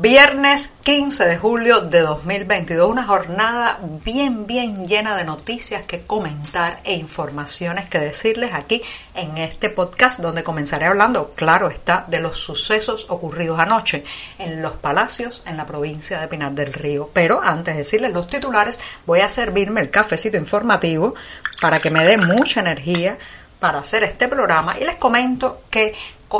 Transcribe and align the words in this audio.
Viernes 0.00 0.72
15 0.82 1.24
de 1.24 1.38
julio 1.38 1.80
de 1.80 2.00
2022, 2.00 2.90
una 2.90 3.06
jornada 3.06 3.78
bien, 4.04 4.44
bien 4.44 4.86
llena 4.86 5.16
de 5.16 5.24
noticias 5.24 5.84
que 5.84 6.00
comentar 6.00 6.80
e 6.82 6.94
informaciones 6.94 7.88
que 7.88 8.00
decirles 8.00 8.52
aquí 8.54 8.82
en 9.14 9.38
este 9.38 9.70
podcast 9.70 10.18
donde 10.18 10.42
comenzaré 10.42 10.86
hablando, 10.86 11.30
claro 11.30 11.68
está, 11.68 12.06
de 12.08 12.18
los 12.18 12.38
sucesos 12.38 13.06
ocurridos 13.08 13.60
anoche 13.60 14.04
en 14.38 14.62
los 14.62 14.72
palacios 14.72 15.44
en 15.46 15.56
la 15.56 15.64
provincia 15.64 16.20
de 16.20 16.28
Pinar 16.28 16.52
del 16.52 16.72
Río. 16.72 17.10
Pero 17.12 17.40
antes 17.40 17.74
de 17.74 17.78
decirles 17.78 18.12
los 18.12 18.26
titulares, 18.26 18.80
voy 19.06 19.20
a 19.20 19.28
servirme 19.28 19.80
el 19.80 19.90
cafecito 19.90 20.36
informativo 20.36 21.14
para 21.60 21.78
que 21.78 21.90
me 21.90 22.04
dé 22.04 22.18
mucha 22.18 22.60
energía 22.60 23.16
para 23.58 23.78
hacer 23.78 24.04
este 24.04 24.28
programa 24.28 24.78
y 24.78 24.84
les 24.84 24.96
comento 24.96 25.62
que 25.70 25.94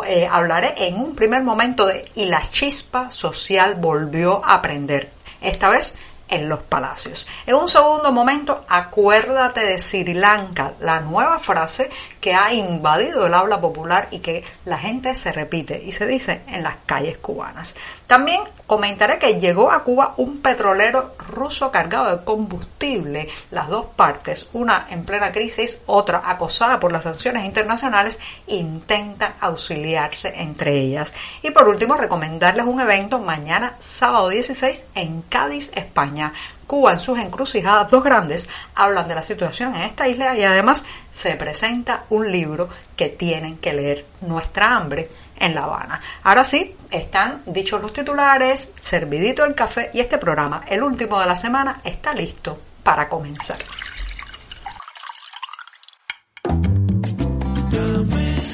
eh, 0.07 0.29
hablaré 0.31 0.75
en 0.87 0.98
un 0.98 1.15
primer 1.15 1.43
momento 1.43 1.87
de 1.87 2.05
y 2.15 2.27
la 2.27 2.41
chispa 2.41 3.11
social 3.11 3.77
volvió 3.77 4.43
a 4.45 4.61
prender. 4.61 5.11
Esta 5.41 5.69
vez 5.69 5.95
en 6.29 6.48
los 6.48 6.61
palacios. 6.61 7.27
En 7.47 7.55
un 7.55 7.69
segundo 7.69 8.11
momento, 8.11 8.65
acuérdate 8.69 9.61
de 9.61 9.79
Sri 9.79 10.15
Lanka, 10.15 10.73
la 10.81 11.01
nueva 11.01 11.39
frase 11.39 11.91
que 12.25 12.33
ha 12.33 12.55
invadido 12.55 13.27
el 13.27 13.34
habla 13.34 13.61
popular 13.61 14.08
y 14.11 14.20
que 14.20 14.44
la 14.64 14.78
gente 14.78 15.14
se 15.14 15.30
repite 15.30 15.83
y 15.84 15.92
se 15.92 16.06
dice 16.06 16.41
en 16.47 16.62
las 16.62 16.77
calles 16.86 17.19
cubanas. 17.19 17.75
También 18.06 18.41
comentaré 18.67 19.19
que 19.19 19.39
llegó 19.39 19.70
a 19.70 19.84
Cuba 19.84 20.14
un 20.17 20.41
petrolero 20.41 21.17
ruso 21.19 21.70
cargado 21.70 22.17
de 22.17 22.25
combustible, 22.25 23.28
las 23.50 23.69
dos 23.69 23.84
partes, 23.95 24.48
una 24.55 24.86
en 24.89 25.05
plena 25.05 25.33
crisis, 25.33 25.83
otra 25.84 26.22
acosada 26.25 26.80
por 26.80 26.92
las 26.92 27.05
sanciones 27.05 27.45
internacionales, 27.45 28.19
intentan 28.47 29.34
auxiliarse 29.41 30.33
entre 30.34 30.78
ellas. 30.78 31.12
Y 31.42 31.50
por 31.50 31.69
último, 31.69 31.98
recomendarles 31.98 32.64
un 32.64 32.80
evento 32.80 33.19
mañana, 33.19 33.77
sábado 33.80 34.30
16, 34.30 34.86
en 34.95 35.20
Cádiz, 35.28 35.70
España. 35.75 36.33
Cuba 36.67 36.93
en 36.93 37.01
sus 37.01 37.19
encrucijadas, 37.19 37.91
dos 37.91 38.03
grandes, 38.03 38.48
hablan 38.75 39.09
de 39.09 39.15
la 39.15 39.23
situación 39.23 39.75
en 39.75 39.83
esta 39.83 40.09
isla 40.09 40.37
y 40.37 40.45
además 40.45 40.84
se 41.11 41.34
presenta 41.37 42.05
un 42.11 42.31
libro 42.31 42.69
que 42.97 43.09
tienen 43.09 43.59
que 43.59 43.73
leer, 43.73 44.07
Nuestra 44.23 44.77
hambre 44.77 45.11
en 45.37 45.55
La 45.55 45.65
Habana. 45.65 46.01
Ahora 46.23 46.45
sí, 46.45 46.75
están 46.91 47.42
dichos 47.47 47.83
los 47.83 47.92
titulares, 47.92 48.70
servidito 48.79 49.45
el 49.45 49.55
café 49.55 49.91
y 49.92 50.01
este 50.01 50.19
programa, 50.19 50.63
el 50.69 50.83
último 50.83 51.20
de 51.20 51.27
la 51.27 51.36
semana, 51.36 51.80
está 51.85 52.13
listo 52.13 52.58
para 52.83 53.08
comenzar. 53.08 53.58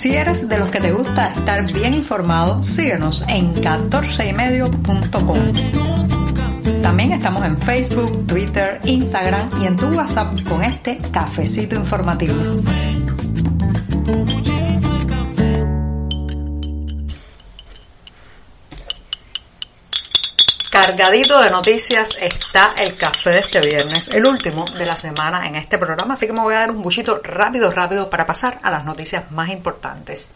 Si 0.00 0.16
eres 0.16 0.48
de 0.48 0.58
los 0.58 0.70
que 0.70 0.80
te 0.80 0.92
gusta 0.92 1.34
estar 1.34 1.70
bien 1.70 1.92
informado, 1.92 2.62
síguenos 2.62 3.22
en 3.28 3.54
14ymedio.com. 3.54 6.29
También 6.82 7.12
estamos 7.12 7.42
en 7.44 7.58
Facebook, 7.58 8.26
Twitter, 8.26 8.80
Instagram 8.84 9.50
y 9.62 9.66
en 9.66 9.76
tu 9.76 9.86
WhatsApp 9.88 10.34
con 10.48 10.62
este 10.62 10.98
cafecito 11.12 11.76
informativo. 11.76 12.34
Cargadito 20.70 21.40
de 21.40 21.50
noticias 21.50 22.16
está 22.20 22.72
el 22.78 22.96
café 22.96 23.30
de 23.30 23.38
este 23.40 23.60
viernes, 23.60 24.08
el 24.14 24.24
último 24.24 24.64
de 24.64 24.86
la 24.86 24.96
semana 24.96 25.46
en 25.46 25.56
este 25.56 25.78
programa, 25.78 26.14
así 26.14 26.26
que 26.26 26.32
me 26.32 26.40
voy 26.40 26.54
a 26.54 26.60
dar 26.60 26.70
un 26.70 26.80
buchito 26.80 27.20
rápido, 27.22 27.70
rápido 27.70 28.08
para 28.08 28.24
pasar 28.24 28.60
a 28.62 28.70
las 28.70 28.86
noticias 28.86 29.30
más 29.32 29.50
importantes. 29.50 30.28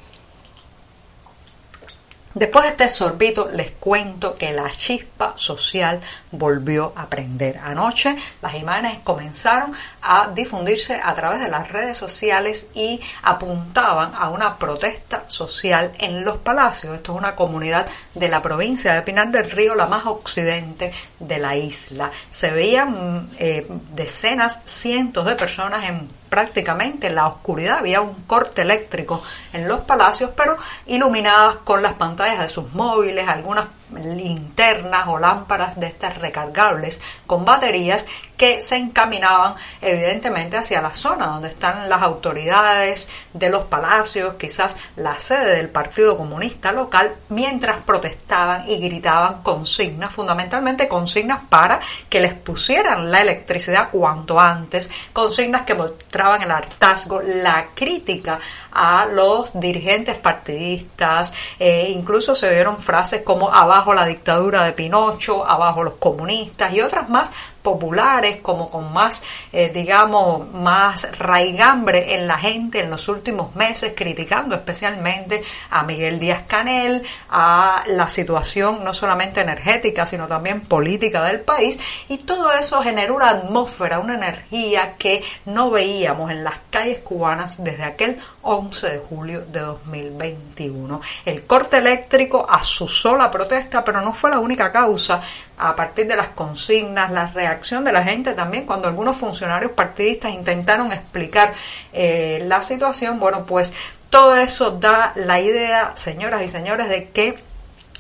Después 2.34 2.64
de 2.64 2.70
este 2.70 2.88
sorbito 2.88 3.48
les 3.52 3.70
cuento 3.72 4.34
que 4.34 4.52
la 4.52 4.68
chispa 4.68 5.34
social 5.36 6.00
volvió 6.32 6.92
a 6.96 7.08
prender. 7.08 7.58
Anoche 7.58 8.16
las 8.42 8.54
imágenes 8.54 8.98
comenzaron 9.04 9.70
a 10.02 10.32
difundirse 10.34 11.00
a 11.00 11.14
través 11.14 11.40
de 11.40 11.48
las 11.48 11.70
redes 11.70 11.96
sociales 11.96 12.66
y 12.74 13.00
apuntaban 13.22 14.12
a 14.16 14.30
una 14.30 14.56
protesta 14.58 15.24
social 15.28 15.92
en 15.98 16.24
los 16.24 16.38
palacios. 16.38 16.96
Esto 16.96 17.12
es 17.12 17.18
una 17.18 17.36
comunidad 17.36 17.86
de 18.14 18.28
la 18.28 18.42
provincia 18.42 18.94
de 18.94 19.02
Pinar 19.02 19.30
del 19.30 19.48
Río, 19.48 19.76
la 19.76 19.86
más 19.86 20.04
occidente 20.06 20.92
de 21.20 21.38
la 21.38 21.54
isla. 21.54 22.10
Se 22.30 22.50
veían 22.50 23.30
eh, 23.38 23.64
decenas, 23.92 24.58
cientos 24.64 25.24
de 25.24 25.36
personas 25.36 25.84
en 25.84 26.08
prácticamente 26.34 27.06
en 27.06 27.14
la 27.14 27.28
oscuridad. 27.28 27.78
Había 27.78 28.00
un 28.00 28.24
corte 28.24 28.62
eléctrico 28.62 29.22
en 29.52 29.68
los 29.68 29.82
palacios, 29.82 30.32
pero 30.36 30.56
iluminadas 30.86 31.58
con 31.62 31.80
las 31.80 31.92
pantallas 31.92 32.40
de 32.40 32.48
sus 32.48 32.74
móviles, 32.74 33.28
algunas 33.28 33.66
linternas 33.96 35.06
o 35.08 35.18
lámparas 35.18 35.78
de 35.78 35.86
estas 35.86 36.18
recargables 36.18 37.00
con 37.26 37.44
baterías 37.44 38.04
que 38.36 38.60
se 38.60 38.76
encaminaban 38.76 39.54
evidentemente 39.80 40.56
hacia 40.56 40.80
la 40.80 40.92
zona 40.92 41.26
donde 41.26 41.48
están 41.48 41.88
las 41.88 42.02
autoridades 42.02 43.08
de 43.32 43.48
los 43.48 43.64
palacios, 43.64 44.34
quizás 44.34 44.76
la 44.96 45.18
sede 45.18 45.56
del 45.56 45.68
Partido 45.68 46.16
Comunista 46.16 46.72
local, 46.72 47.14
mientras 47.28 47.78
protestaban 47.84 48.68
y 48.68 48.78
gritaban 48.78 49.42
consignas, 49.42 50.12
fundamentalmente 50.12 50.88
consignas 50.88 51.40
para 51.48 51.80
que 52.08 52.20
les 52.20 52.34
pusieran 52.34 53.10
la 53.10 53.20
electricidad 53.20 53.90
cuanto 53.90 54.40
antes, 54.40 54.90
consignas 55.12 55.62
que 55.62 55.74
mostraban 55.74 56.42
el 56.42 56.50
hartazgo, 56.50 57.22
la 57.22 57.68
crítica 57.74 58.38
a 58.72 59.06
los 59.06 59.50
dirigentes 59.54 60.16
partidistas, 60.16 61.32
eh, 61.58 61.86
incluso 61.90 62.34
se 62.34 62.48
oyeron 62.48 62.78
frases 62.78 63.22
como 63.22 63.52
abajo 63.52 63.83
la 63.92 64.06
dictadura 64.06 64.64
de 64.64 64.72
Pinocho, 64.72 65.46
abajo 65.46 65.82
los 65.82 65.94
comunistas 65.94 66.72
y 66.72 66.80
otras 66.80 67.10
más 67.10 67.30
populares, 67.64 68.36
como 68.42 68.68
con 68.68 68.92
más, 68.92 69.22
eh, 69.50 69.70
digamos, 69.72 70.52
más 70.52 71.08
raigambre 71.18 72.14
en 72.14 72.28
la 72.28 72.36
gente 72.36 72.80
en 72.80 72.90
los 72.90 73.08
últimos 73.08 73.56
meses, 73.56 73.94
criticando 73.96 74.54
especialmente 74.54 75.42
a 75.70 75.82
Miguel 75.82 76.20
Díaz 76.20 76.42
Canel, 76.46 77.02
a 77.30 77.82
la 77.86 78.10
situación 78.10 78.84
no 78.84 78.92
solamente 78.92 79.40
energética, 79.40 80.06
sino 80.06 80.26
también 80.26 80.60
política 80.60 81.24
del 81.24 81.40
país, 81.40 81.78
y 82.08 82.18
todo 82.18 82.52
eso 82.52 82.82
generó 82.82 83.16
una 83.16 83.30
atmósfera, 83.30 83.98
una 83.98 84.16
energía 84.16 84.96
que 84.98 85.24
no 85.46 85.70
veíamos 85.70 86.30
en 86.30 86.44
las 86.44 86.56
calles 86.68 86.98
cubanas 86.98 87.64
desde 87.64 87.84
aquel 87.84 88.18
11 88.42 88.90
de 88.90 88.98
julio 88.98 89.40
de 89.40 89.60
2021. 89.60 91.00
El 91.24 91.44
corte 91.46 91.78
eléctrico 91.78 92.46
asusó 92.46 93.16
la 93.16 93.30
protesta, 93.30 93.82
pero 93.82 94.02
no 94.02 94.12
fue 94.12 94.28
la 94.28 94.38
única 94.38 94.70
causa 94.70 95.18
a 95.56 95.74
partir 95.74 96.06
de 96.06 96.16
las 96.16 96.30
consignas, 96.30 97.10
la 97.10 97.28
reacción 97.54 97.84
de 97.84 97.92
la 97.92 98.02
gente 98.02 98.34
también, 98.34 98.66
cuando 98.66 98.88
algunos 98.88 99.16
funcionarios 99.16 99.72
partidistas 99.72 100.32
intentaron 100.32 100.92
explicar 100.92 101.52
eh, 101.92 102.42
la 102.46 102.62
situación, 102.62 103.20
bueno, 103.20 103.46
pues 103.46 103.72
todo 104.10 104.36
eso 104.36 104.72
da 104.72 105.12
la 105.14 105.40
idea, 105.40 105.92
señoras 105.94 106.42
y 106.42 106.48
señores, 106.48 106.88
de 106.88 107.10
que 107.10 107.38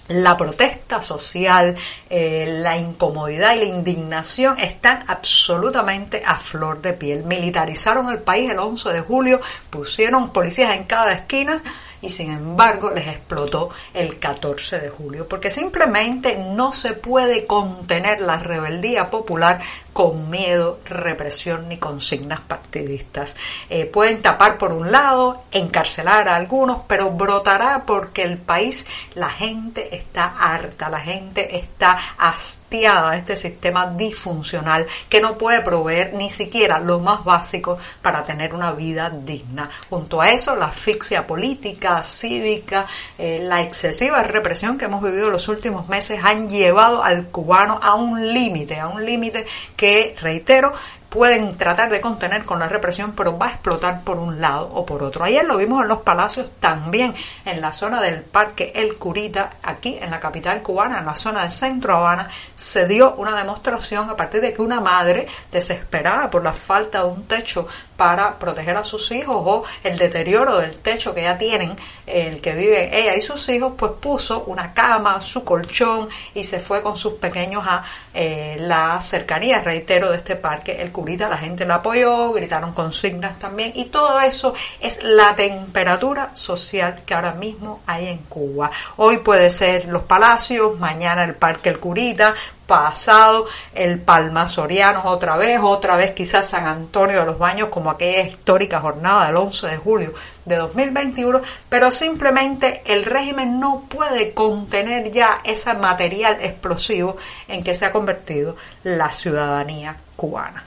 la 0.08 0.36
protesta 0.36 1.00
social, 1.00 1.76
eh, 2.10 2.58
la 2.60 2.76
incomodidad 2.76 3.54
y 3.54 3.60
la 3.60 3.64
indignación 3.64 4.58
están 4.58 5.04
absolutamente 5.06 6.22
a 6.26 6.36
flor 6.36 6.82
de 6.82 6.92
piel. 6.92 7.24
Militarizaron 7.24 8.10
el 8.10 8.18
país 8.18 8.50
el 8.50 8.58
11 8.58 8.90
de 8.90 9.00
julio, 9.00 9.40
pusieron 9.70 10.30
policías 10.30 10.76
en 10.76 10.84
cada 10.84 11.12
esquina 11.12 11.56
y 12.04 12.10
sin 12.10 12.30
embargo 12.30 12.90
les 12.90 13.08
explotó 13.08 13.70
el 13.94 14.18
14 14.18 14.78
de 14.78 14.90
julio, 14.90 15.26
porque 15.26 15.50
simplemente 15.50 16.36
no 16.36 16.72
se 16.72 16.92
puede 16.92 17.46
contener 17.46 18.20
la 18.20 18.36
rebeldía 18.36 19.06
popular 19.06 19.58
con 19.94 20.28
miedo, 20.28 20.80
represión 20.84 21.68
ni 21.68 21.78
consignas 21.78 22.40
partidistas. 22.40 23.36
Eh, 23.70 23.86
pueden 23.86 24.20
tapar 24.20 24.58
por 24.58 24.72
un 24.72 24.90
lado, 24.90 25.44
encarcelar 25.52 26.28
a 26.28 26.36
algunos, 26.36 26.82
pero 26.86 27.10
brotará 27.10 27.84
porque 27.86 28.22
el 28.22 28.36
país, 28.36 28.84
la 29.14 29.30
gente 29.30 29.96
está 29.96 30.24
harta, 30.24 30.90
la 30.90 31.00
gente 31.00 31.56
está 31.56 31.96
hastiada 32.18 33.12
de 33.12 33.18
este 33.18 33.36
sistema 33.36 33.86
disfuncional 33.86 34.86
que 35.08 35.20
no 35.20 35.38
puede 35.38 35.62
proveer 35.62 36.12
ni 36.12 36.28
siquiera 36.28 36.80
lo 36.80 36.98
más 37.00 37.24
básico 37.24 37.78
para 38.02 38.22
tener 38.24 38.52
una 38.52 38.72
vida 38.72 39.08
digna. 39.10 39.70
Junto 39.88 40.20
a 40.20 40.30
eso, 40.30 40.56
la 40.56 40.66
asfixia 40.66 41.24
política, 41.26 41.93
cívica, 42.02 42.86
eh, 43.18 43.40
la 43.42 43.62
excesiva 43.62 44.22
represión 44.22 44.78
que 44.78 44.86
hemos 44.86 45.02
vivido 45.02 45.30
los 45.30 45.48
últimos 45.48 45.88
meses 45.88 46.20
han 46.22 46.48
llevado 46.48 47.04
al 47.04 47.26
cubano 47.26 47.78
a 47.82 47.94
un 47.94 48.32
límite, 48.32 48.80
a 48.80 48.88
un 48.88 49.04
límite 49.04 49.46
que, 49.76 50.16
reitero, 50.20 50.72
pueden 51.14 51.56
tratar 51.56 51.92
de 51.92 52.00
contener 52.00 52.44
con 52.44 52.58
la 52.58 52.68
represión, 52.68 53.12
pero 53.12 53.38
va 53.38 53.46
a 53.46 53.50
explotar 53.50 54.02
por 54.02 54.18
un 54.18 54.40
lado 54.40 54.68
o 54.72 54.84
por 54.84 55.04
otro. 55.04 55.22
Ayer 55.22 55.44
lo 55.44 55.58
vimos 55.58 55.80
en 55.80 55.86
los 55.86 56.00
palacios 56.00 56.50
también, 56.58 57.14
en 57.44 57.60
la 57.60 57.72
zona 57.72 58.02
del 58.02 58.22
Parque 58.22 58.72
El 58.74 58.96
Curita, 58.96 59.52
aquí 59.62 59.96
en 60.00 60.10
la 60.10 60.18
capital 60.18 60.60
cubana, 60.60 60.98
en 60.98 61.04
la 61.04 61.14
zona 61.14 61.42
del 61.42 61.50
centro 61.50 61.98
Habana, 61.98 62.28
se 62.56 62.88
dio 62.88 63.14
una 63.14 63.36
demostración 63.36 64.10
a 64.10 64.16
partir 64.16 64.40
de 64.40 64.52
que 64.52 64.60
una 64.60 64.80
madre 64.80 65.28
desesperada 65.52 66.28
por 66.28 66.42
la 66.42 66.52
falta 66.52 67.04
de 67.04 67.04
un 67.04 67.28
techo 67.28 67.68
para 67.96 68.38
proteger 68.38 68.76
a 68.76 68.84
sus 68.84 69.10
hijos 69.12 69.36
o 69.38 69.64
el 69.82 69.98
deterioro 69.98 70.58
del 70.58 70.76
techo 70.76 71.14
que 71.14 71.22
ya 71.22 71.38
tienen, 71.38 71.74
el 72.06 72.40
que 72.40 72.54
vive 72.54 72.98
ella 72.98 73.14
y 73.16 73.22
sus 73.22 73.48
hijos, 73.48 73.74
pues 73.76 73.92
puso 74.00 74.44
una 74.44 74.72
cama, 74.74 75.20
su 75.20 75.44
colchón 75.44 76.08
y 76.34 76.44
se 76.44 76.60
fue 76.60 76.82
con 76.82 76.96
sus 76.96 77.14
pequeños 77.14 77.64
a 77.66 77.82
eh, 78.12 78.56
la 78.58 79.00
cercanía, 79.00 79.60
reitero, 79.60 80.10
de 80.10 80.16
este 80.16 80.36
parque, 80.36 80.80
el 80.80 80.92
Curita 80.92 81.28
la 81.28 81.38
gente 81.38 81.64
la 81.64 81.76
apoyó, 81.76 82.32
gritaron 82.32 82.72
consignas 82.72 83.38
también 83.38 83.72
y 83.74 83.86
todo 83.86 84.20
eso 84.20 84.54
es 84.80 85.02
la 85.02 85.34
temperatura 85.34 86.30
social 86.34 87.02
que 87.04 87.14
ahora 87.14 87.32
mismo 87.32 87.80
hay 87.86 88.08
en 88.08 88.18
Cuba. 88.18 88.70
Hoy 88.96 89.18
puede 89.18 89.50
ser 89.50 89.86
los 89.86 90.02
palacios, 90.04 90.78
mañana 90.78 91.24
el 91.24 91.34
Parque 91.34 91.68
El 91.68 91.78
Curita, 91.78 92.34
pasado 92.66 93.46
el 93.74 94.00
Palma 94.00 94.48
Soriano 94.48 95.02
otra 95.04 95.36
vez, 95.36 95.60
otra 95.62 95.96
vez 95.96 96.12
quizás 96.12 96.48
San 96.48 96.66
Antonio 96.66 97.20
de 97.20 97.26
los 97.26 97.38
Baños 97.38 97.68
como 97.68 97.90
aquella 97.90 98.22
histórica 98.22 98.80
jornada 98.80 99.26
del 99.26 99.36
11 99.36 99.66
de 99.66 99.76
julio 99.76 100.14
de 100.44 100.56
2021, 100.56 101.40
pero 101.68 101.90
simplemente 101.90 102.82
el 102.86 103.04
régimen 103.04 103.58
no 103.58 103.84
puede 103.88 104.32
contener 104.32 105.10
ya 105.10 105.40
ese 105.44 105.74
material 105.74 106.38
explosivo 106.40 107.16
en 107.48 107.62
que 107.62 107.74
se 107.74 107.86
ha 107.86 107.92
convertido 107.92 108.56
la 108.82 109.12
ciudadanía 109.12 109.96
cubana. 110.16 110.64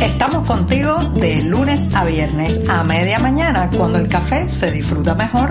Estamos 0.00 0.46
contigo 0.46 0.96
de 1.14 1.42
lunes 1.42 1.88
a 1.94 2.04
viernes 2.04 2.60
a 2.68 2.82
media 2.84 3.18
mañana 3.18 3.70
cuando 3.76 3.98
el 3.98 4.08
café 4.08 4.48
se 4.48 4.70
disfruta 4.70 5.14
mejor. 5.14 5.50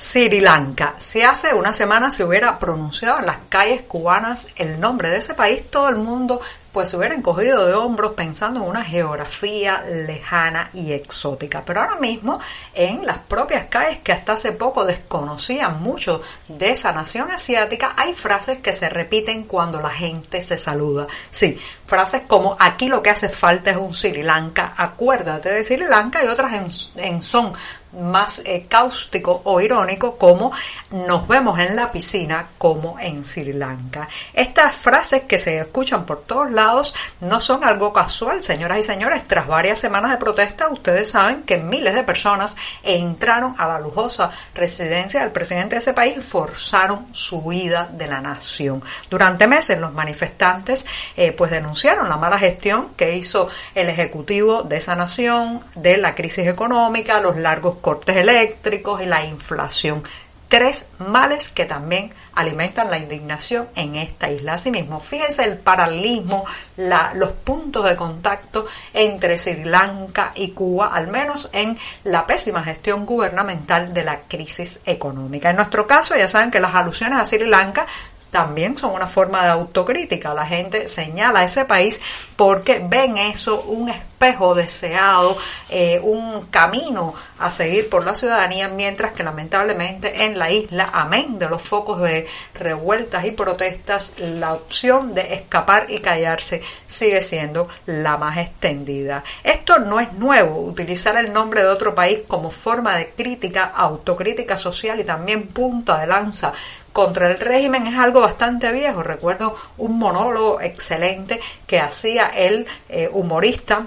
Sri 0.00 0.38
Lanka. 0.38 0.94
Si 0.98 1.22
hace 1.22 1.52
una 1.52 1.72
semana 1.72 2.08
se 2.12 2.22
hubiera 2.22 2.56
pronunciado 2.60 3.18
en 3.18 3.26
las 3.26 3.38
calles 3.48 3.82
cubanas 3.82 4.46
el 4.54 4.78
nombre 4.78 5.10
de 5.10 5.16
ese 5.16 5.34
país, 5.34 5.68
todo 5.68 5.88
el 5.88 5.96
mundo 5.96 6.40
pues 6.72 6.90
se 6.90 6.96
hubiera 6.96 7.16
encogido 7.16 7.66
de 7.66 7.74
hombros 7.74 8.12
pensando 8.12 8.60
en 8.60 8.68
una 8.68 8.84
geografía 8.84 9.82
lejana 9.82 10.70
y 10.72 10.92
exótica. 10.92 11.64
Pero 11.64 11.80
ahora 11.80 11.96
mismo 11.96 12.38
en 12.74 13.04
las 13.04 13.18
propias 13.18 13.64
calles 13.68 13.98
que 13.98 14.12
hasta 14.12 14.34
hace 14.34 14.52
poco 14.52 14.84
desconocían 14.84 15.82
mucho 15.82 16.22
de 16.46 16.70
esa 16.70 16.92
nación 16.92 17.32
asiática, 17.32 17.94
hay 17.96 18.14
frases 18.14 18.60
que 18.60 18.74
se 18.74 18.88
repiten 18.88 19.42
cuando 19.44 19.80
la 19.80 19.90
gente 19.90 20.42
se 20.42 20.58
saluda. 20.58 21.08
Sí, 21.32 21.58
frases 21.88 22.22
como 22.28 22.56
aquí 22.60 22.88
lo 22.88 23.02
que 23.02 23.10
hace 23.10 23.30
falta 23.30 23.72
es 23.72 23.76
un 23.76 23.92
Sri 23.92 24.22
Lanka, 24.22 24.74
acuérdate 24.76 25.50
de 25.50 25.64
Sri 25.64 25.78
Lanka 25.78 26.24
y 26.24 26.28
otras 26.28 26.52
en, 26.52 27.04
en 27.04 27.22
son 27.22 27.50
más 27.92 28.42
eh, 28.44 28.66
cáustico 28.68 29.40
o 29.44 29.60
irónico 29.60 30.16
como 30.16 30.52
nos 30.90 31.26
vemos 31.28 31.58
en 31.58 31.76
la 31.76 31.90
piscina 31.92 32.46
como 32.58 32.98
en 32.98 33.24
Sri 33.24 33.52
Lanka. 33.52 34.08
Estas 34.32 34.76
frases 34.76 35.22
que 35.22 35.38
se 35.38 35.58
escuchan 35.58 36.04
por 36.04 36.22
todos 36.22 36.50
lados 36.50 36.94
no 37.20 37.40
son 37.40 37.64
algo 37.64 37.92
casual, 37.92 38.42
señoras 38.42 38.78
y 38.78 38.82
señores. 38.82 39.24
Tras 39.26 39.46
varias 39.46 39.78
semanas 39.78 40.10
de 40.10 40.18
protesta, 40.18 40.68
ustedes 40.68 41.10
saben 41.10 41.42
que 41.42 41.58
miles 41.58 41.94
de 41.94 42.02
personas 42.02 42.56
entraron 42.82 43.54
a 43.58 43.68
la 43.68 43.80
lujosa 43.80 44.30
residencia 44.54 45.20
del 45.20 45.30
presidente 45.30 45.76
de 45.76 45.80
ese 45.80 45.94
país 45.94 46.16
y 46.16 46.20
forzaron 46.20 47.06
su 47.12 47.38
huida 47.38 47.88
de 47.92 48.06
la 48.06 48.20
nación. 48.20 48.82
Durante 49.10 49.46
meses 49.46 49.78
los 49.78 49.92
manifestantes 49.92 50.86
eh, 51.16 51.32
pues 51.32 51.50
denunciaron 51.50 52.08
la 52.08 52.16
mala 52.16 52.38
gestión 52.38 52.90
que 52.96 53.16
hizo 53.16 53.48
el 53.74 53.88
ejecutivo 53.88 54.62
de 54.62 54.76
esa 54.76 54.94
nación, 54.94 55.60
de 55.74 55.96
la 55.96 56.14
crisis 56.14 56.46
económica, 56.46 57.20
los 57.20 57.36
largos 57.36 57.76
cortes 57.78 58.16
eléctricos 58.16 59.02
y 59.02 59.06
la 59.06 59.24
inflación. 59.24 60.02
Tres 60.48 60.86
males 60.98 61.48
que 61.48 61.66
también 61.66 62.12
alimentan 62.38 62.90
la 62.90 62.98
indignación 62.98 63.68
en 63.74 63.96
esta 63.96 64.30
isla. 64.30 64.54
Asimismo, 64.54 65.00
fíjense 65.00 65.44
el 65.44 65.58
paralelismo, 65.58 66.44
los 66.76 67.30
puntos 67.44 67.84
de 67.84 67.96
contacto 67.96 68.64
entre 68.94 69.36
Sri 69.38 69.64
Lanka 69.64 70.32
y 70.36 70.52
Cuba, 70.52 70.94
al 70.94 71.08
menos 71.08 71.48
en 71.52 71.76
la 72.04 72.26
pésima 72.26 72.62
gestión 72.62 73.04
gubernamental 73.04 73.92
de 73.92 74.04
la 74.04 74.20
crisis 74.20 74.80
económica. 74.86 75.50
En 75.50 75.56
nuestro 75.56 75.86
caso, 75.86 76.16
ya 76.16 76.28
saben 76.28 76.50
que 76.50 76.60
las 76.60 76.74
alusiones 76.74 77.18
a 77.18 77.24
Sri 77.24 77.46
Lanka 77.46 77.86
también 78.30 78.78
son 78.78 78.94
una 78.94 79.06
forma 79.08 79.42
de 79.42 79.50
autocrítica. 79.50 80.32
La 80.32 80.46
gente 80.46 80.86
señala 80.86 81.40
a 81.40 81.44
ese 81.44 81.64
país 81.64 82.00
porque 82.36 82.80
ven 82.82 83.18
eso 83.18 83.62
un 83.62 83.88
espejo 83.88 84.54
deseado, 84.54 85.36
eh, 85.68 86.00
un 86.02 86.46
camino 86.46 87.14
a 87.38 87.50
seguir 87.50 87.88
por 87.88 88.04
la 88.04 88.14
ciudadanía, 88.14 88.68
mientras 88.68 89.12
que 89.12 89.22
lamentablemente 89.22 90.24
en 90.24 90.37
la 90.38 90.50
isla, 90.50 90.88
amén 90.92 91.38
de 91.38 91.48
los 91.48 91.60
focos 91.60 92.00
de 92.00 92.26
revueltas 92.54 93.24
y 93.24 93.32
protestas, 93.32 94.14
la 94.18 94.54
opción 94.54 95.14
de 95.14 95.34
escapar 95.34 95.90
y 95.90 95.98
callarse 95.98 96.62
sigue 96.86 97.20
siendo 97.22 97.68
la 97.86 98.16
más 98.16 98.38
extendida. 98.38 99.24
Esto 99.42 99.78
no 99.78 100.00
es 100.00 100.12
nuevo, 100.14 100.60
utilizar 100.60 101.16
el 101.16 101.32
nombre 101.32 101.62
de 101.62 101.68
otro 101.68 101.94
país 101.94 102.20
como 102.26 102.50
forma 102.50 102.96
de 102.96 103.10
crítica, 103.10 103.64
autocrítica 103.64 104.56
social 104.56 105.00
y 105.00 105.04
también 105.04 105.48
punta 105.48 105.98
de 105.98 106.06
lanza 106.06 106.52
contra 106.92 107.30
el 107.30 107.38
régimen 107.38 107.86
es 107.86 107.96
algo 107.98 108.20
bastante 108.20 108.72
viejo. 108.72 109.02
Recuerdo 109.02 109.54
un 109.76 109.98
monólogo 109.98 110.60
excelente 110.60 111.40
que 111.66 111.80
hacía 111.80 112.26
el 112.28 112.66
eh, 112.88 113.08
humorista 113.12 113.86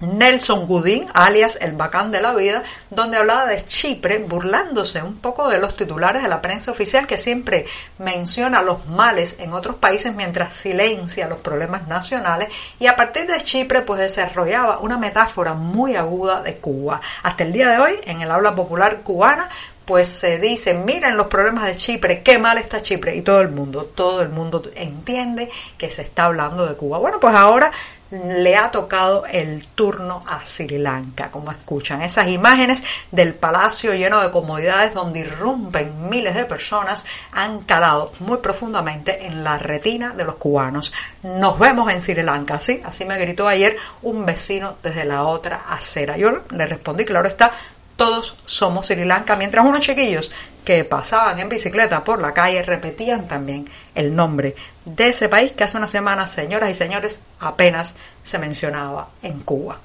Nelson 0.00 0.66
Goodin, 0.66 1.06
alias 1.14 1.58
el 1.60 1.72
bacán 1.72 2.10
de 2.10 2.20
la 2.20 2.34
vida, 2.34 2.62
donde 2.90 3.16
hablaba 3.16 3.46
de 3.46 3.64
Chipre, 3.64 4.18
burlándose 4.18 5.02
un 5.02 5.16
poco 5.16 5.48
de 5.48 5.58
los 5.58 5.76
titulares 5.76 6.22
de 6.22 6.28
la 6.28 6.42
prensa 6.42 6.70
oficial 6.70 7.06
que 7.06 7.18
siempre 7.18 7.66
menciona 7.98 8.62
los 8.62 8.86
males 8.86 9.36
en 9.38 9.52
otros 9.52 9.76
países 9.76 10.14
mientras 10.14 10.54
silencia 10.54 11.28
los 11.28 11.38
problemas 11.38 11.86
nacionales 11.86 12.48
y 12.78 12.86
a 12.86 12.96
partir 12.96 13.26
de 13.26 13.40
Chipre 13.40 13.82
pues 13.82 14.00
desarrollaba 14.00 14.78
una 14.78 14.98
metáfora 14.98 15.54
muy 15.54 15.96
aguda 15.96 16.40
de 16.40 16.56
Cuba. 16.56 17.00
Hasta 17.22 17.44
el 17.44 17.52
día 17.52 17.68
de 17.70 17.78
hoy, 17.78 18.00
en 18.04 18.20
el 18.20 18.30
habla 18.30 18.54
popular 18.54 19.02
cubana, 19.02 19.48
pues 19.84 20.08
se 20.08 20.38
dice, 20.38 20.74
miren 20.74 21.16
los 21.16 21.26
problemas 21.26 21.66
de 21.66 21.76
Chipre, 21.76 22.22
qué 22.22 22.38
mal 22.38 22.58
está 22.58 22.80
Chipre, 22.80 23.14
y 23.16 23.22
todo 23.22 23.40
el 23.40 23.50
mundo, 23.50 23.84
todo 23.84 24.22
el 24.22 24.30
mundo 24.30 24.62
entiende 24.74 25.50
que 25.76 25.90
se 25.90 26.02
está 26.02 26.24
hablando 26.24 26.66
de 26.66 26.74
Cuba. 26.74 26.98
Bueno, 26.98 27.20
pues 27.20 27.34
ahora 27.34 27.70
le 28.14 28.56
ha 28.56 28.70
tocado 28.70 29.24
el 29.26 29.66
turno 29.74 30.22
a 30.26 30.44
Sri 30.44 30.78
Lanka, 30.78 31.30
como 31.30 31.50
escuchan. 31.50 32.02
Esas 32.02 32.28
imágenes 32.28 32.82
del 33.10 33.34
palacio 33.34 33.94
lleno 33.94 34.22
de 34.22 34.30
comodidades 34.30 34.94
donde 34.94 35.20
irrumpen 35.20 36.08
miles 36.08 36.34
de 36.34 36.44
personas 36.44 37.04
han 37.32 37.60
calado 37.60 38.12
muy 38.20 38.38
profundamente 38.38 39.26
en 39.26 39.42
la 39.42 39.58
retina 39.58 40.14
de 40.14 40.24
los 40.24 40.36
cubanos. 40.36 40.92
Nos 41.22 41.58
vemos 41.58 41.90
en 41.92 42.00
Sri 42.00 42.22
Lanka, 42.22 42.60
¿sí? 42.60 42.80
Así 42.84 43.04
me 43.04 43.18
gritó 43.18 43.48
ayer 43.48 43.76
un 44.02 44.24
vecino 44.24 44.76
desde 44.82 45.04
la 45.04 45.24
otra 45.24 45.64
acera. 45.68 46.16
Yo 46.16 46.42
le 46.50 46.66
respondí, 46.66 47.04
claro 47.04 47.28
está, 47.28 47.50
todos 47.96 48.36
somos 48.46 48.86
Sri 48.86 49.04
Lanka, 49.04 49.36
mientras 49.36 49.64
unos 49.64 49.80
chiquillos 49.80 50.30
que 50.64 50.84
pasaban 50.84 51.38
en 51.38 51.48
bicicleta 51.48 52.02
por 52.02 52.20
la 52.20 52.32
calle 52.32 52.62
repetían 52.62 53.28
también 53.28 53.68
el 53.94 54.14
nombre 54.14 54.56
de 54.84 55.08
ese 55.08 55.28
país 55.28 55.52
que 55.52 55.64
hace 55.64 55.76
unas 55.76 55.90
semanas, 55.90 56.32
señoras 56.32 56.70
y 56.70 56.74
señores, 56.74 57.20
apenas 57.40 57.94
se 58.22 58.38
mencionaba 58.38 59.08
en 59.22 59.40
Cuba. 59.40 59.78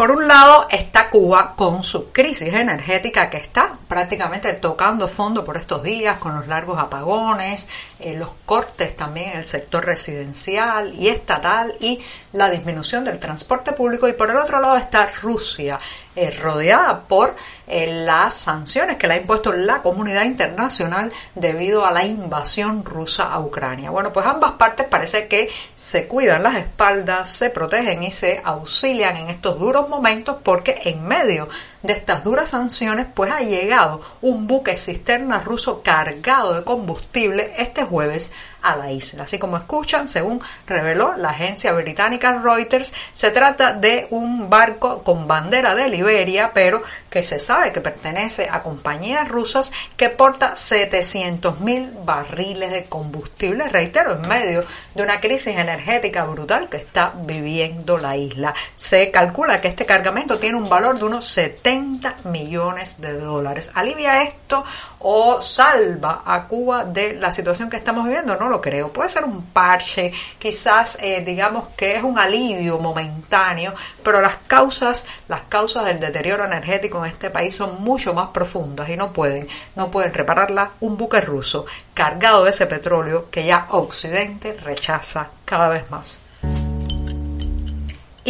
Por 0.00 0.12
un 0.12 0.26
lado 0.26 0.66
está 0.70 1.10
Cuba 1.10 1.54
con 1.54 1.82
su 1.82 2.10
crisis 2.10 2.54
energética 2.54 3.28
que 3.28 3.36
está 3.36 3.76
prácticamente 3.86 4.54
tocando 4.54 5.08
fondo 5.08 5.44
por 5.44 5.58
estos 5.58 5.82
días 5.82 6.18
con 6.18 6.34
los 6.34 6.46
largos 6.46 6.78
apagones, 6.78 7.68
eh, 7.98 8.14
los 8.16 8.30
cortes 8.46 8.96
también 8.96 9.32
en 9.32 9.38
el 9.40 9.44
sector 9.44 9.84
residencial 9.84 10.94
y 10.94 11.08
estatal 11.08 11.74
y 11.80 12.00
la 12.32 12.48
disminución 12.48 13.04
del 13.04 13.18
transporte 13.18 13.72
público 13.72 14.08
y 14.08 14.14
por 14.14 14.30
el 14.30 14.38
otro 14.38 14.58
lado 14.58 14.78
está 14.78 15.06
Rusia 15.20 15.78
eh, 16.20 16.30
rodeada 16.30 17.00
por 17.00 17.34
eh, 17.66 18.04
las 18.04 18.34
sanciones 18.34 18.96
que 18.96 19.06
le 19.06 19.14
ha 19.14 19.16
impuesto 19.16 19.54
la 19.54 19.80
comunidad 19.80 20.24
internacional 20.24 21.10
debido 21.34 21.86
a 21.86 21.92
la 21.92 22.04
invasión 22.04 22.84
rusa 22.84 23.32
a 23.32 23.40
Ucrania. 23.40 23.88
Bueno, 23.88 24.12
pues 24.12 24.26
ambas 24.26 24.52
partes 24.52 24.86
parece 24.86 25.28
que 25.28 25.48
se 25.76 26.06
cuidan 26.06 26.42
las 26.42 26.56
espaldas, 26.56 27.30
se 27.30 27.48
protegen 27.48 28.02
y 28.02 28.10
se 28.10 28.42
auxilian 28.44 29.16
en 29.16 29.30
estos 29.30 29.58
duros 29.58 29.88
momentos 29.88 30.36
porque 30.42 30.78
en 30.84 31.02
medio 31.08 31.48
de 31.82 31.94
estas 31.94 32.22
duras 32.22 32.50
sanciones 32.50 33.06
pues 33.14 33.30
ha 33.30 33.40
llegado 33.40 34.02
un 34.20 34.46
buque 34.46 34.76
cisterna 34.76 35.40
ruso 35.40 35.82
cargado 35.82 36.52
de 36.52 36.64
combustible 36.64 37.54
este 37.56 37.84
jueves 37.84 38.30
a 38.62 38.76
la 38.76 38.90
isla. 38.90 39.24
Así 39.24 39.38
como 39.38 39.56
escuchan, 39.56 40.08
según 40.08 40.40
reveló 40.66 41.14
la 41.16 41.30
agencia 41.30 41.72
británica 41.72 42.40
Reuters, 42.42 42.92
se 43.12 43.30
trata 43.30 43.72
de 43.72 44.06
un 44.10 44.50
barco 44.50 45.02
con 45.02 45.26
bandera 45.26 45.74
de 45.74 45.88
Liberia, 45.88 46.52
pero 46.54 46.82
que 47.08 47.22
se 47.22 47.38
sabe 47.38 47.72
que 47.72 47.80
pertenece 47.80 48.48
a 48.50 48.62
compañías 48.62 49.28
rusas 49.28 49.72
que 49.96 50.08
porta 50.08 50.56
700 50.56 51.60
mil 51.60 51.90
barriles 52.04 52.70
de 52.70 52.84
combustible, 52.84 53.68
reitero, 53.68 54.12
en 54.12 54.28
medio 54.28 54.64
de 54.94 55.02
una 55.02 55.20
crisis 55.20 55.56
energética 55.56 56.24
brutal 56.24 56.68
que 56.68 56.76
está 56.76 57.12
viviendo 57.14 57.98
la 57.98 58.16
isla. 58.16 58.54
Se 58.76 59.10
calcula 59.10 59.60
que 59.60 59.68
este 59.68 59.86
cargamento 59.86 60.38
tiene 60.38 60.58
un 60.58 60.68
valor 60.68 60.98
de 60.98 61.04
unos 61.04 61.26
70 61.26 62.16
millones 62.24 63.00
de 63.00 63.18
dólares. 63.18 63.70
¿Alivia 63.74 64.22
esto 64.22 64.64
o 65.00 65.40
salva 65.40 66.22
a 66.24 66.46
Cuba 66.46 66.84
de 66.84 67.14
la 67.14 67.32
situación 67.32 67.70
que 67.70 67.76
estamos 67.76 68.04
viviendo? 68.04 68.36
No 68.36 68.48
lo 68.48 68.60
creo. 68.60 68.92
Puede 68.92 69.08
ser 69.08 69.24
un 69.24 69.46
parche, 69.46 70.12
quizás 70.38 70.98
eh, 71.00 71.22
digamos 71.24 71.68
que 71.70 71.96
es 71.96 72.02
un 72.02 72.18
alivio 72.18 72.78
momentáneo, 72.78 73.74
pero 74.02 74.20
las 74.20 74.36
causas, 74.46 75.06
las 75.28 75.42
causas 75.42 75.84
del 75.84 75.98
deterioro 75.98 76.44
energético 76.44 77.04
en 77.04 77.12
este 77.12 77.30
país 77.30 77.54
son 77.54 77.82
mucho 77.82 78.14
más 78.14 78.30
profundas 78.30 78.88
y 78.88 78.96
no 78.96 79.12
pueden, 79.12 79.46
no 79.74 79.90
pueden 79.90 80.12
repararla 80.12 80.72
un 80.80 80.96
buque 80.96 81.20
ruso 81.20 81.66
cargado 81.94 82.44
de 82.44 82.50
ese 82.50 82.66
petróleo 82.66 83.30
que 83.30 83.44
ya 83.44 83.66
Occidente 83.70 84.52
rechaza 84.54 85.28
cada 85.44 85.68
vez 85.68 85.90
más. 85.90 86.29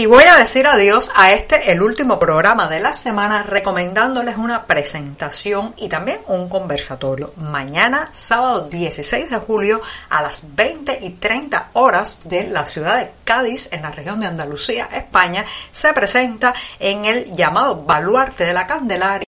Y 0.01 0.07
voy 0.07 0.25
a 0.25 0.37
decir 0.37 0.67
adiós 0.67 1.11
a 1.15 1.33
este, 1.33 1.73
el 1.73 1.83
último 1.83 2.19
programa 2.19 2.69
de 2.69 2.81
la 2.81 2.95
semana, 2.95 3.43
recomendándoles 3.43 4.39
una 4.39 4.65
presentación 4.65 5.75
y 5.77 5.91
también 5.91 6.23
un 6.27 6.49
conversatorio. 6.49 7.35
Mañana, 7.37 8.09
sábado 8.11 8.63
16 8.63 9.29
de 9.29 9.37
julio, 9.37 9.83
a 10.09 10.23
las 10.23 10.57
20 10.57 11.01
y 11.03 11.11
30 11.11 11.73
horas 11.75 12.21
de 12.25 12.45
la 12.45 12.65
ciudad 12.65 12.99
de 12.99 13.11
Cádiz, 13.25 13.69
en 13.73 13.83
la 13.83 13.91
región 13.91 14.21
de 14.21 14.29
Andalucía, 14.29 14.89
España, 14.91 15.45
se 15.71 15.93
presenta 15.93 16.55
en 16.79 17.05
el 17.05 17.37
llamado 17.37 17.83
Baluarte 17.85 18.47
de 18.47 18.55
la 18.55 18.67
Candelaria 18.67 19.30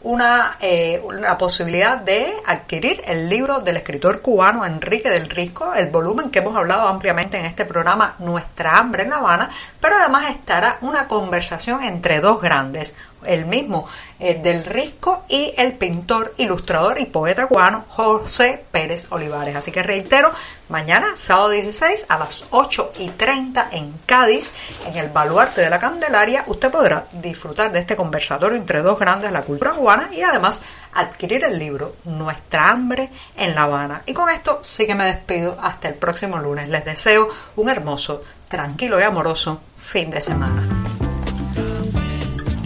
una, 0.00 0.56
eh, 0.60 1.02
posibilidad 1.38 1.98
de 1.98 2.32
adquirir 2.46 3.02
el 3.04 3.28
libro 3.28 3.60
del 3.60 3.76
escritor 3.76 4.22
cubano 4.22 4.64
Enrique 4.64 5.10
del 5.10 5.28
Risco, 5.28 5.74
el 5.74 5.90
volumen 5.90 6.30
que 6.30 6.38
hemos 6.38 6.56
hablado 6.56 6.88
ampliamente 6.88 7.38
en 7.38 7.44
este 7.44 7.66
programa, 7.66 8.14
Nuestra 8.18 8.78
hambre 8.78 9.02
en 9.02 9.10
La 9.10 9.16
Habana, 9.16 9.50
pero 9.78 9.96
además 9.96 10.30
estará 10.30 10.78
una 10.80 11.06
conversación 11.06 11.84
entre 11.84 12.20
dos 12.20 12.40
grandes, 12.40 12.94
el 13.26 13.46
mismo 13.46 13.86
eh, 14.18 14.40
del 14.40 14.64
Risco 14.64 15.24
y 15.28 15.52
el 15.56 15.74
pintor, 15.74 16.34
ilustrador 16.38 17.00
y 17.00 17.06
poeta 17.06 17.46
cubano 17.46 17.84
José 17.88 18.64
Pérez 18.70 19.06
Olivares. 19.10 19.56
Así 19.56 19.72
que 19.72 19.82
reitero, 19.82 20.30
mañana, 20.68 21.16
sábado 21.16 21.50
16, 21.50 22.06
a 22.08 22.18
las 22.18 22.44
8 22.50 22.92
y 22.98 23.10
30 23.10 23.68
en 23.72 23.92
Cádiz, 24.06 24.52
en 24.86 24.96
el 24.96 25.10
Baluarte 25.10 25.60
de 25.60 25.70
la 25.70 25.78
Candelaria, 25.78 26.44
usted 26.46 26.70
podrá 26.70 27.06
disfrutar 27.12 27.72
de 27.72 27.80
este 27.80 27.96
conversatorio 27.96 28.56
entre 28.56 28.82
dos 28.82 28.98
grandes 28.98 29.30
de 29.30 29.34
la 29.38 29.42
cultura 29.42 29.72
cubana 29.72 30.10
y 30.12 30.22
además 30.22 30.62
adquirir 30.94 31.44
el 31.44 31.58
libro 31.58 31.96
Nuestra 32.04 32.70
hambre 32.70 33.10
en 33.36 33.54
La 33.54 33.62
Habana. 33.62 34.02
Y 34.06 34.12
con 34.12 34.28
esto 34.30 34.60
sí 34.62 34.86
que 34.86 34.94
me 34.94 35.04
despido 35.04 35.56
hasta 35.60 35.88
el 35.88 35.94
próximo 35.94 36.38
lunes. 36.38 36.68
Les 36.68 36.84
deseo 36.84 37.28
un 37.56 37.68
hermoso, 37.68 38.22
tranquilo 38.48 39.00
y 39.00 39.02
amoroso 39.02 39.60
fin 39.76 40.10
de 40.10 40.20
semana. 40.20 40.81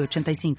85 0.00 0.54